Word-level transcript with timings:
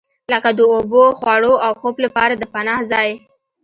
لکه 0.33 0.49
د 0.57 0.59
اوبو، 0.73 1.03
خوړو 1.19 1.53
او 1.65 1.71
خوب 1.79 1.95
لپاره 2.05 2.33
د 2.37 2.43
پناه 2.53 2.81
ځای. 2.91 3.09